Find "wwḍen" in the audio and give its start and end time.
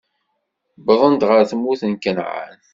0.83-1.15